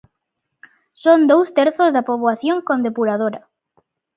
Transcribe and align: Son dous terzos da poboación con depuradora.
Son 1.03 1.19
dous 1.31 1.47
terzos 1.57 1.93
da 1.95 2.07
poboación 2.09 2.57
con 2.67 2.77
depuradora. 2.87 3.41